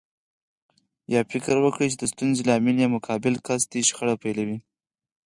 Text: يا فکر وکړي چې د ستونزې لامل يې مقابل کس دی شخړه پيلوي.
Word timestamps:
يا 1.13 1.21
فکر 1.31 1.55
وکړي 1.61 1.87
چې 1.91 1.97
د 1.99 2.03
ستونزې 2.13 2.41
لامل 2.49 2.77
يې 2.83 2.87
مقابل 2.95 3.33
کس 3.47 3.61
دی 3.71 3.81
شخړه 3.89 4.15
پيلوي. 4.23 4.57